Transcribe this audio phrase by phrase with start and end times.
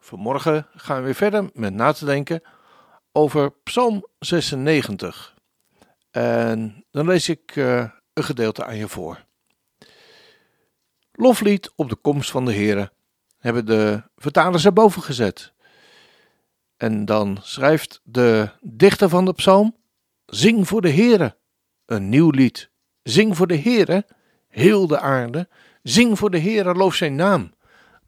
[0.00, 2.42] Vanmorgen gaan we weer verder met na te denken
[3.12, 5.34] over Psalm 96.
[6.10, 9.24] En dan lees ik uh, een gedeelte aan je voor.
[11.12, 12.92] Loflied op de komst van de Here
[13.38, 15.52] hebben de vertalers erboven gezet.
[16.76, 19.76] En dan schrijft de dichter van de psalm:
[20.26, 21.36] Zing voor de Here,
[21.86, 22.70] een nieuw lied.
[23.02, 24.06] Zing voor de Here,
[24.48, 25.48] heel de aarde.
[25.82, 27.52] Zing voor de Here, loof zijn naam.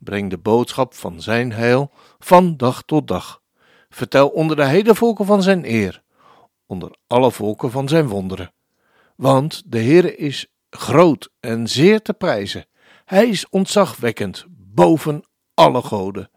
[0.05, 3.43] Breng de boodschap van zijn heil van dag tot dag.
[3.89, 6.03] Vertel onder de heidevolken van zijn eer,
[6.67, 8.53] onder alle volken van zijn wonderen.
[9.17, 12.67] Want de Heere is groot en zeer te prijzen.
[13.05, 16.31] Hij is ontzagwekkend boven alle goden.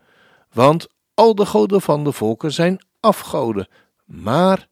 [0.52, 3.68] Want al de goden van de volken zijn afgoden,
[4.06, 4.68] maar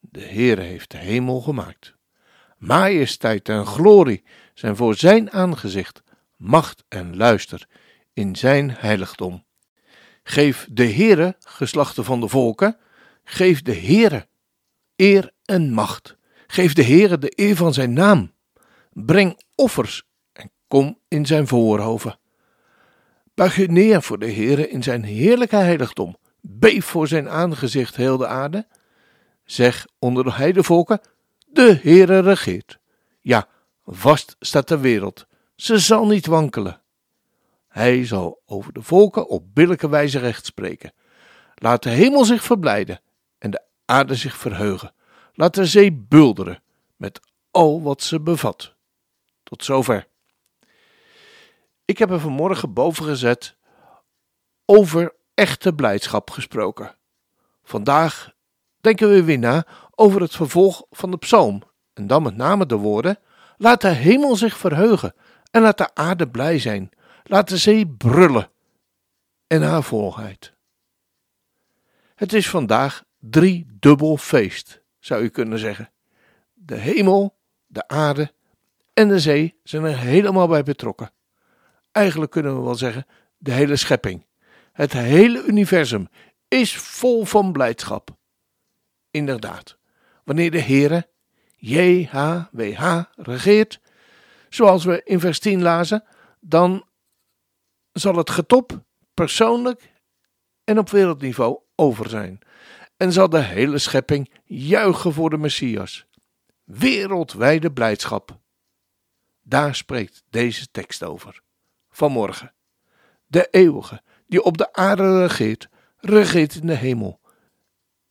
[0.00, 1.94] de Heere heeft de hemel gemaakt.
[2.58, 6.02] Majesteit en glorie zijn voor zijn aangezicht,
[6.36, 7.66] macht en luister
[8.14, 9.44] in zijn heiligdom.
[10.22, 12.76] Geef de Heere, geslachten van de volken,
[13.24, 14.26] geef de Heere
[14.96, 16.16] eer en macht.
[16.46, 18.32] Geef de Heere de eer van zijn naam.
[18.92, 22.18] Breng offers en kom in zijn voorhoven.
[23.34, 26.16] Buig je neer voor de Heere in zijn heerlijke heiligdom.
[26.40, 28.66] Beef voor zijn aangezicht heel de aarde.
[29.44, 31.00] Zeg onder de heidevolken,
[31.46, 32.78] de Heere regeert.
[33.20, 33.48] Ja,
[33.84, 35.26] vast staat de wereld.
[35.56, 36.80] Ze zal niet wankelen.
[37.74, 40.92] Hij zal over de volken op billijke wijze recht spreken.
[41.54, 43.00] Laat de hemel zich verblijden
[43.38, 44.94] en de aarde zich verheugen.
[45.32, 46.62] Laat de zee bulderen
[46.96, 47.20] met
[47.50, 48.74] al wat ze bevat.
[49.42, 50.06] Tot zover.
[51.84, 53.56] Ik heb er vanmorgen boven gezet
[54.64, 56.96] over echte blijdschap gesproken.
[57.62, 58.32] Vandaag
[58.80, 62.76] denken we weer na over het vervolg van de psalm en dan met name de
[62.76, 63.18] woorden:
[63.56, 65.14] Laat de hemel zich verheugen
[65.50, 66.90] en laat de aarde blij zijn.
[67.26, 68.50] Laat de zee brullen
[69.46, 70.54] en haar volheid.
[72.14, 75.90] Het is vandaag drie dubbel feest, zou je kunnen zeggen.
[76.52, 77.36] De hemel,
[77.66, 78.32] de aarde
[78.92, 81.12] en de zee zijn er helemaal bij betrokken.
[81.92, 83.06] Eigenlijk kunnen we wel zeggen,
[83.38, 84.26] de hele schepping,
[84.72, 86.08] het hele universum
[86.48, 88.16] is vol van blijdschap.
[89.10, 89.78] Inderdaad,
[90.24, 91.08] wanneer de Heere,
[91.56, 93.80] JHWH, regeert,
[94.48, 96.04] zoals we in vers 10 lazen,
[96.40, 96.84] dan
[97.94, 98.84] zal het getop
[99.14, 99.92] persoonlijk
[100.64, 102.38] en op wereldniveau over zijn.
[102.96, 106.06] En zal de hele schepping juichen voor de Messias.
[106.64, 108.38] Wereldwijde blijdschap.
[109.42, 111.42] Daar spreekt deze tekst over.
[111.90, 112.54] Vanmorgen.
[113.26, 117.20] De eeuwige, die op de aarde regeert, regeert in de hemel.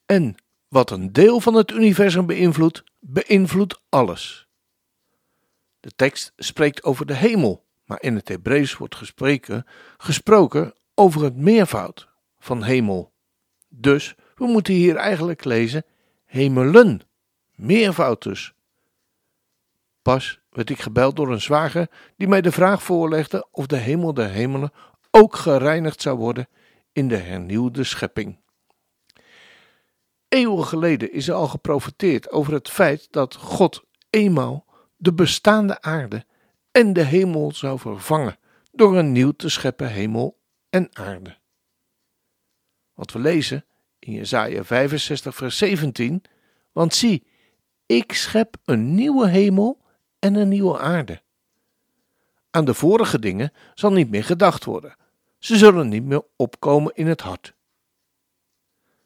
[0.06, 0.36] En
[0.68, 4.48] wat een deel van het universum beïnvloedt, beïnvloedt alles.
[5.80, 9.66] De tekst spreekt over de hemel, maar in het Hebreeuws wordt gesproken,
[9.98, 12.08] gesproken over het meervoud
[12.40, 13.14] van hemel.
[13.70, 15.86] Dus we moeten hier eigenlijk lezen
[16.26, 17.02] hemelen,
[17.56, 18.54] meervoud dus.
[20.02, 24.14] Pas werd ik gebeld door een zwager die mij de vraag voorlegde of de hemel
[24.14, 24.72] der hemelen
[25.12, 26.48] ook gereinigd zou worden
[26.92, 28.40] in de hernieuwde schepping.
[30.28, 34.66] Eeuwen geleden is er al geprofeteerd over het feit dat God eenmaal
[34.98, 36.26] de bestaande aarde
[36.74, 38.38] en de hemel zou vervangen
[38.72, 40.40] door een nieuw te scheppen hemel
[40.70, 41.38] en aarde.
[42.94, 43.66] Wat we lezen
[44.00, 46.24] in Jesaja 65 vers 17,
[46.72, 47.28] want zie,
[47.86, 49.82] ik schep een nieuwe hemel
[50.20, 51.22] en een nieuwe aarde.
[52.50, 54.96] Aan de vorige dingen zal niet meer gedacht worden.
[55.40, 57.54] Ze zullen niet meer opkomen in het hart.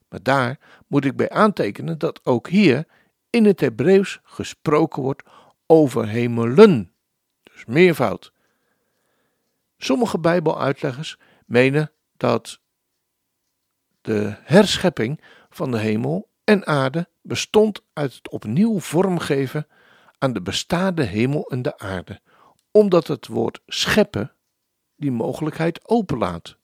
[0.09, 2.85] Maar daar moet ik bij aantekenen dat ook hier
[3.29, 5.23] in het Hebreeuws gesproken wordt
[5.65, 6.91] over hemelen
[7.65, 8.31] dus meervoud.
[9.77, 12.59] Sommige Bijbeluitleggers menen dat
[14.01, 19.67] de herschepping van de hemel en aarde bestond uit het opnieuw vormgeven
[20.17, 22.21] aan de bestaande hemel en de aarde,
[22.71, 24.33] omdat het woord scheppen
[24.95, 26.57] die mogelijkheid openlaat.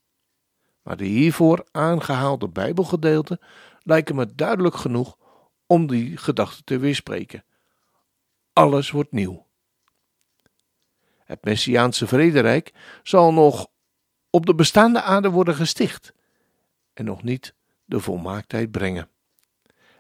[0.82, 3.40] Maar de hiervoor aangehaalde Bijbelgedeelten
[3.80, 5.18] lijken me duidelijk genoeg
[5.66, 7.46] om die gedachte te weerspreken.
[8.54, 9.43] Alles wordt nieuw.
[11.26, 12.74] Het Messiaanse vrederijk
[13.04, 13.68] zal nog
[14.30, 16.14] op de bestaande aarde worden gesticht
[16.94, 17.54] en nog niet
[17.86, 19.10] de volmaaktheid brengen.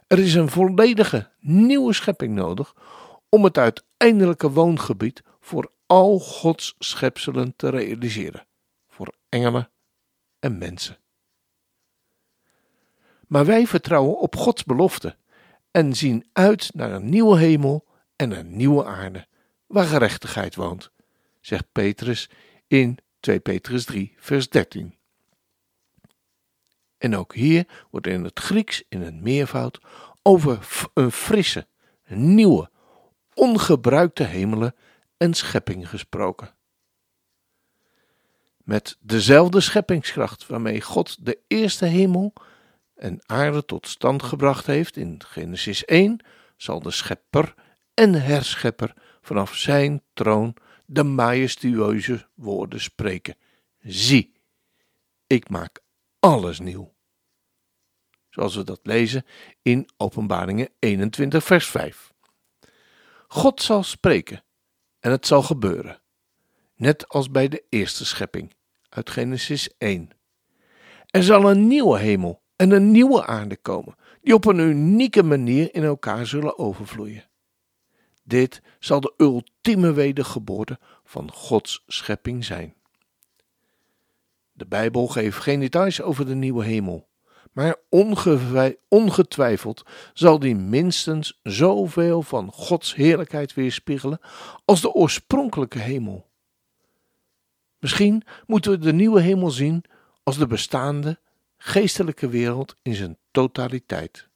[0.08, 2.76] Er is een volledige nieuwe schepping nodig
[3.30, 8.46] om het uiteindelijke woongebied voor al Gods schepselen te realiseren,
[8.88, 9.70] voor engelen
[10.40, 10.98] en mensen.
[13.28, 15.16] Maar wij vertrouwen op Gods belofte
[15.72, 17.86] en zien uit naar een nieuwe hemel
[18.16, 19.28] en een nieuwe aarde,
[19.68, 20.92] waar gerechtigheid woont,
[21.46, 22.30] zegt Petrus
[22.68, 24.96] in 2 Petrus 3, vers 13.
[26.98, 29.80] En ook hier wordt in het Grieks in een meervoud
[30.22, 31.68] over een frisse,
[32.08, 32.70] nieuwe,
[33.34, 34.76] ongebruikte hemelen
[35.18, 36.56] en schepping gesproken.
[38.58, 42.34] Met dezelfde scheppingskracht waarmee God de eerste hemel
[42.96, 46.20] en aarde tot stand gebracht heeft in Genesis 1,
[46.58, 47.54] zal de schepper
[47.94, 50.56] en herschepper vanaf zijn troon
[50.94, 53.36] de majestueuze woorden spreken.
[53.80, 54.34] Zie,
[55.28, 55.80] ik maak
[56.20, 56.94] alles nieuw.
[58.30, 59.26] Zoals we dat lezen
[59.62, 62.14] in Openbaringen 21, vers 5.
[63.28, 64.44] God zal spreken
[65.00, 66.02] en het zal gebeuren,
[66.76, 68.56] net als bij de eerste schepping
[68.90, 70.10] uit Genesis 1.
[71.06, 75.76] Er zal een nieuwe hemel en een nieuwe aarde komen, die op een unieke manier
[75.76, 77.32] in elkaar zullen overvloeien.
[78.24, 82.74] Dit zal de ultieme wedergeboorte van Gods schepping zijn.
[84.52, 87.08] De Bijbel geeft geen details over de nieuwe hemel,
[87.52, 87.76] maar
[88.90, 89.84] ongetwijfeld
[90.14, 94.20] zal die minstens zoveel van Gods heerlijkheid weerspiegelen
[94.66, 96.32] als de oorspronkelijke hemel.
[97.80, 99.84] Misschien moeten we de nieuwe hemel zien
[100.24, 101.20] als de bestaande
[101.58, 104.28] geestelijke wereld in zijn totaliteit.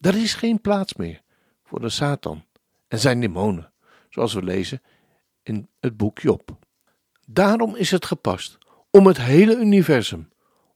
[0.00, 1.22] Er is geen plaats meer
[1.64, 2.44] voor de Satan
[2.88, 3.72] en zijn demonen,
[4.08, 4.82] zoals we lezen
[5.42, 6.58] in het boek Job.
[7.26, 8.58] Daarom is het gepast
[8.90, 10.32] om het hele universum,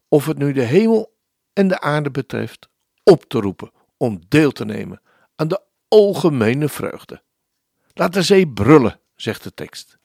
[0.09, 1.17] of het nu de hemel
[1.53, 2.69] en de aarde betreft,
[3.05, 5.01] op te roepen om deel te nemen
[5.37, 7.23] aan de algemene vreugde.
[7.93, 9.99] Laat de zee brullen, zegt de tekst.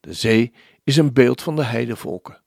[0.00, 0.52] De zee
[0.84, 2.42] is een beeld van de heidevolken.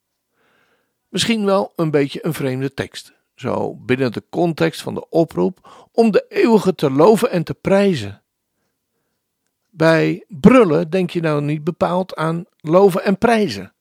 [1.10, 6.12] Misschien wel een beetje een vreemde tekst, zo binnen de context van de oproep om
[6.12, 8.19] de eeuwige te loven en te prijzen.
[9.79, 13.73] Bij brullen denk je nou niet bepaald aan loven en prijzen.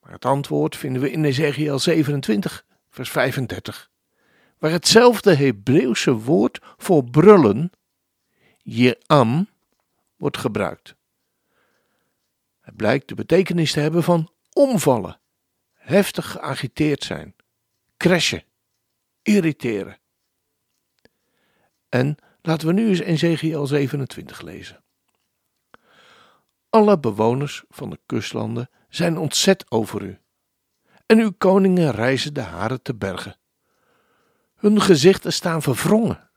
[0.00, 3.90] Maar het antwoord vinden we in Ezekiel 27, vers 35,
[4.58, 7.70] waar hetzelfde Hebreeuwse woord voor brullen,
[8.62, 9.48] jiram,
[10.16, 10.94] wordt gebruikt.
[12.60, 15.20] Het blijkt de betekenis te hebben van omvallen,
[15.72, 17.34] heftig geagiteerd zijn,
[17.96, 18.44] crashen,
[19.22, 19.98] irriteren.
[21.88, 22.18] En
[22.48, 24.84] laten we nu eens Ezekiel 27 lezen.
[26.70, 30.18] Alle bewoners van de kustlanden zijn ontzet over u.
[31.06, 33.36] En uw koningen reizen de haren te bergen.
[34.54, 36.30] Hun gezichten staan verwrongen.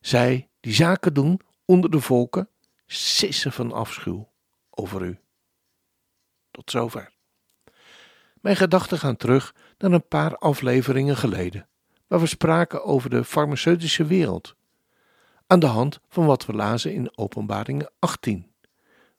[0.00, 2.48] Zij die zaken doen onder de volken,
[2.86, 4.32] sissen van afschuw
[4.70, 5.18] over u.
[6.50, 7.12] Tot zover.
[8.40, 11.68] Mijn gedachten gaan terug naar een paar afleveringen geleden,
[12.06, 14.56] waar we spraken over de farmaceutische wereld,
[15.46, 18.52] aan de hand van wat we lazen in Openbaringen 18,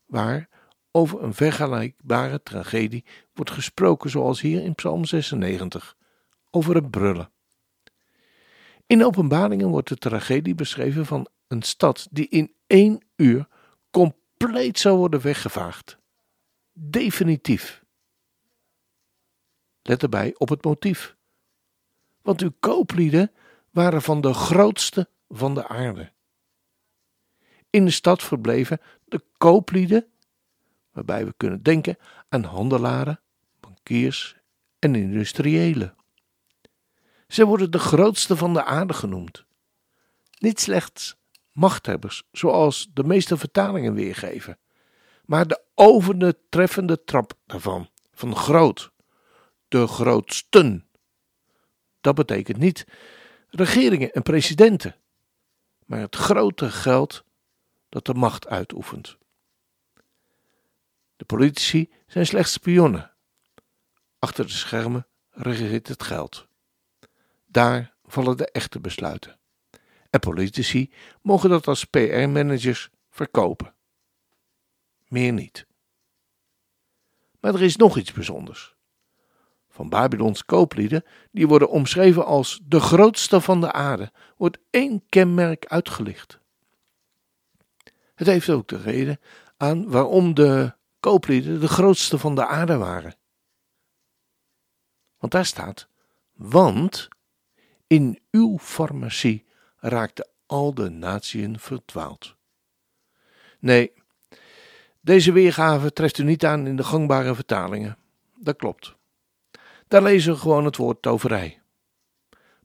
[0.06, 0.50] waar
[0.92, 5.97] over een vergelijkbare tragedie wordt gesproken, zoals hier in Psalm 96,
[6.52, 7.31] over het brullen.
[8.88, 13.47] In Openbaringen wordt de tragedie beschreven van een stad die in één uur
[13.92, 15.97] compleet zou worden weggevaagd.
[16.73, 17.83] Definitief.
[19.81, 21.16] Let erbij op het motief.
[22.21, 23.31] Want uw kooplieden
[23.71, 26.11] waren van de grootste van de aarde.
[27.75, 30.07] In de stad verbleven de kooplieden,
[30.91, 31.97] waarbij we kunnen denken
[32.29, 33.21] aan handelaren,
[33.59, 34.35] bankiers
[34.79, 35.95] en industriëlen.
[37.27, 39.45] Ze worden de grootste van de aarde genoemd.
[40.39, 41.15] Niet slechts
[41.51, 44.59] machthebbers, zoals de meeste vertalingen weergeven,
[45.25, 48.91] maar de overtreffende trap daarvan, van groot
[49.67, 50.87] de grootsten.
[52.01, 52.87] Dat betekent niet
[53.49, 54.95] regeringen en presidenten,
[55.85, 57.23] maar het grote geld
[57.95, 59.18] dat de macht uitoefent.
[61.16, 63.11] De politici zijn slechts spionnen.
[64.19, 66.47] Achter de schermen regeert het geld.
[67.45, 69.40] Daar vallen de echte besluiten.
[70.09, 73.73] En politici mogen dat als PR-managers verkopen.
[75.07, 75.66] Meer niet.
[77.40, 78.75] Maar er is nog iets bijzonders
[79.69, 85.66] van Babylons kooplieden, die worden omschreven als de grootste van de aarde, wordt één kenmerk
[85.66, 86.44] uitgelicht.
[88.16, 89.19] Het heeft ook de reden
[89.57, 93.16] aan waarom de kooplieden de grootste van de aarde waren.
[95.18, 95.88] Want daar staat
[96.34, 97.07] Want
[97.88, 99.45] in uw farmacie
[99.78, 102.36] raakten al de natieën verdwaald.
[103.60, 103.94] Nee,
[105.02, 107.98] deze weergave treft u niet aan in de gangbare vertalingen.
[108.36, 108.95] Dat klopt.
[109.88, 111.62] Daar lezen we gewoon het woord toverij.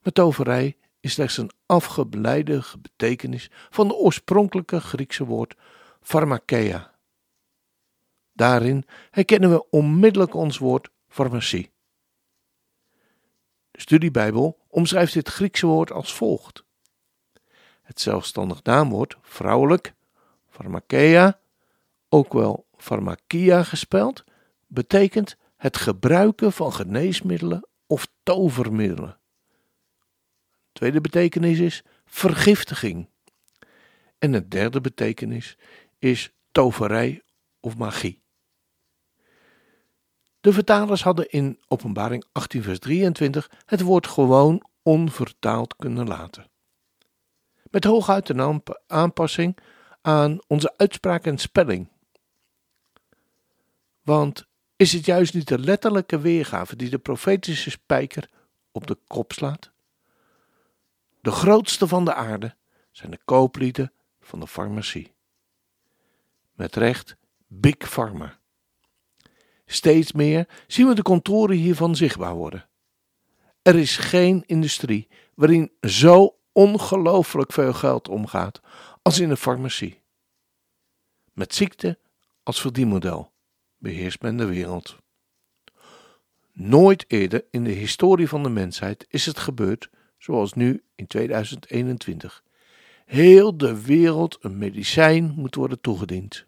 [0.02, 5.54] Maar toverij is slechts een afgeleide betekenis van de oorspronkelijke Griekse woord
[6.00, 6.94] pharmakeia.
[8.32, 11.70] Daarin herkennen we onmiddellijk ons woord farmacie.
[13.70, 16.64] De studiebijbel omschrijft dit Griekse woord als volgt.
[17.82, 19.94] Het zelfstandig naamwoord vrouwelijk,
[20.48, 21.40] pharmakeia,
[22.08, 24.24] ook wel pharmakia gespeld,
[24.66, 29.19] betekent het gebruiken van geneesmiddelen of tovermiddelen.
[30.72, 33.08] Tweede betekenis is vergiftiging.
[34.18, 35.56] En de derde betekenis
[35.98, 37.22] is toverij
[37.60, 38.22] of magie.
[40.40, 46.50] De vertalers hadden in Openbaring 18, vers 23 het woord gewoon onvertaald kunnen laten.
[47.70, 49.58] Met hooguit een aanpassing
[50.00, 51.88] aan onze uitspraak en spelling.
[54.02, 54.46] Want
[54.76, 58.30] is het juist niet de letterlijke weergave die de profetische spijker
[58.72, 59.72] op de kop slaat?
[61.20, 62.56] De grootste van de aarde
[62.90, 65.14] zijn de kooplieden van de farmacie.
[66.52, 68.38] Met recht Big Pharma.
[69.66, 72.68] Steeds meer zien we de contouren hiervan zichtbaar worden.
[73.62, 78.60] Er is geen industrie waarin zo ongelooflijk veel geld omgaat
[79.02, 80.02] als in de farmacie.
[81.32, 81.98] Met ziekte
[82.42, 83.32] als verdienmodel
[83.78, 84.96] beheerst men de wereld.
[86.52, 92.44] Nooit eerder in de historie van de mensheid is het gebeurd zoals nu in 2021.
[93.06, 96.46] Heel de wereld een medicijn moet worden toegediend.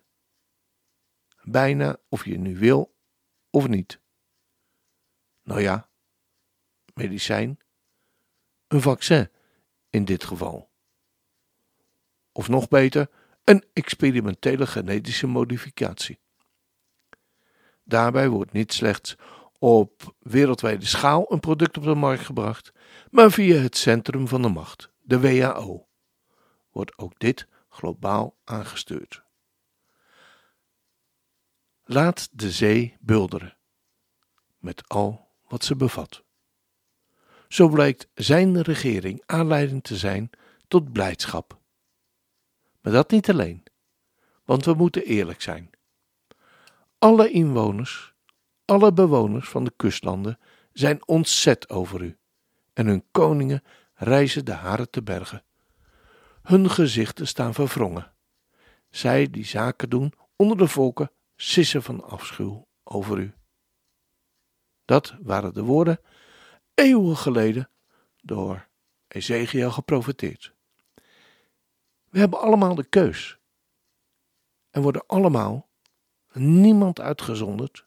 [1.43, 2.95] Bijna of je nu wil
[3.51, 4.01] of niet.
[5.43, 5.89] Nou ja,
[6.95, 7.59] medicijn,
[8.69, 9.31] een vaccin
[9.91, 10.71] in dit geval.
[12.33, 13.11] Of nog beter,
[13.45, 16.21] een experimentele genetische modificatie.
[17.85, 19.17] Daarbij wordt niet slechts
[19.63, 22.73] op wereldwijde schaal een product op de markt gebracht,
[23.11, 25.89] maar via het centrum van de macht, de WHO,
[26.71, 29.23] wordt ook dit globaal aangestuurd.
[31.85, 33.57] Laat de zee bulderen,
[34.59, 36.25] met al wat ze bevat.
[37.49, 40.31] Zo blijkt zijn regering aanleiding te zijn
[40.69, 41.61] tot blijdschap.
[42.81, 43.63] Maar dat niet alleen,
[44.45, 45.71] want we moeten eerlijk zijn.
[46.99, 48.12] Alle inwoners,
[48.65, 50.39] alle bewoners van de kustlanden
[50.73, 52.17] zijn ontzet over u
[52.73, 53.63] en hun koningen
[53.95, 55.45] reizen de haren te bergen.
[56.43, 58.13] Hun gezichten staan verwrongen.
[58.91, 63.35] Zij die zaken doen onder de volken sissen van afschuw over u.
[64.85, 66.01] Dat waren de woorden
[66.75, 67.71] eeuwen geleden
[68.21, 68.69] door
[69.09, 70.55] Ezekiel geprofeteerd.
[72.11, 73.39] We hebben allemaal de keus.
[74.71, 75.69] En worden allemaal,
[76.33, 77.87] niemand uitgezonderd,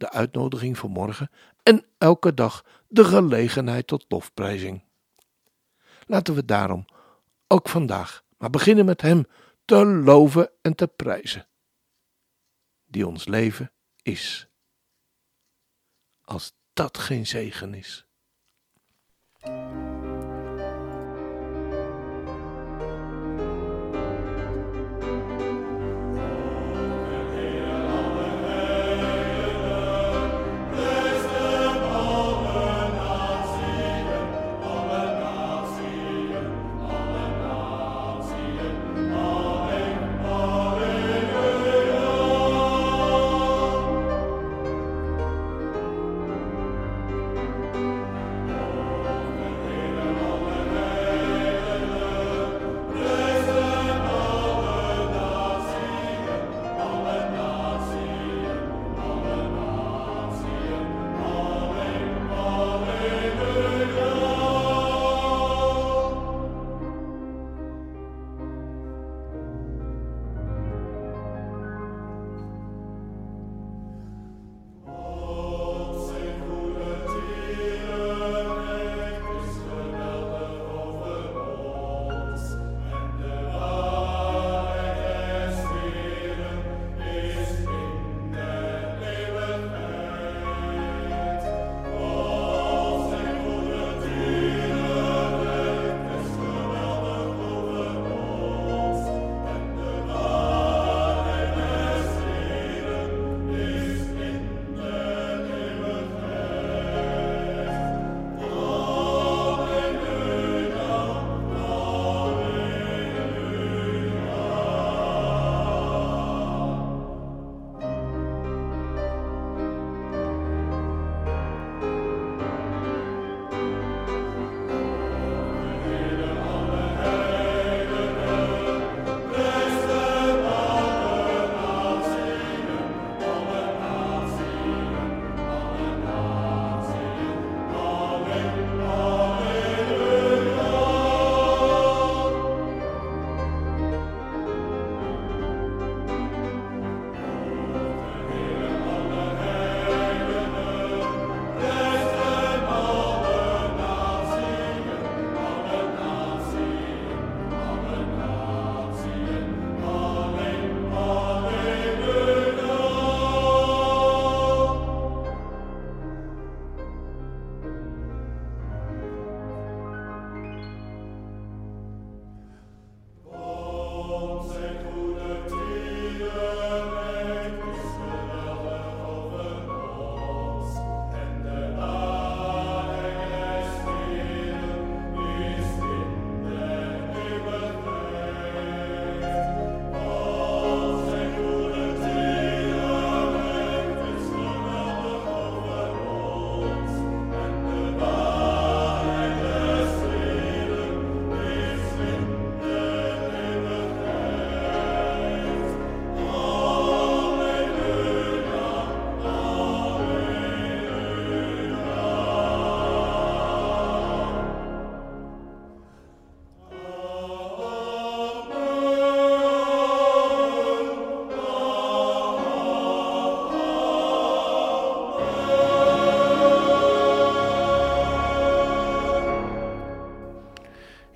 [0.00, 1.30] de uitnodiging voor morgen
[1.62, 4.84] en elke dag de gelegenheid tot lofprijzing.
[6.06, 6.84] Laten we daarom
[7.46, 9.26] ook vandaag maar beginnen met Hem
[9.64, 11.48] te loven en te prijzen,
[12.86, 14.48] die ons leven is.
[16.22, 18.06] Als dat geen zegen is.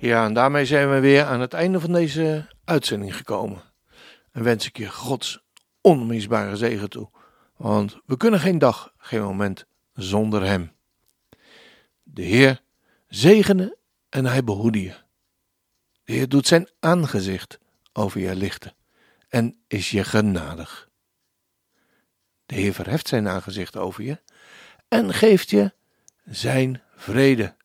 [0.05, 3.61] Ja, en daarmee zijn we weer aan het einde van deze uitzending gekomen.
[4.31, 5.43] En wens ik je Gods
[5.81, 7.09] onmisbare zegen toe.
[7.55, 10.71] Want we kunnen geen dag, geen moment zonder Hem.
[12.03, 12.61] De Heer
[13.07, 13.77] zegene
[14.09, 14.93] en Hij behoede je.
[16.03, 17.59] De Heer doet zijn aangezicht
[17.93, 18.75] over je lichten
[19.29, 20.89] en is je genadig.
[22.45, 24.21] De Heer verheft zijn aangezicht over je
[24.87, 25.73] en geeft je
[26.25, 27.55] zijn vrede,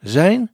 [0.00, 0.53] zijn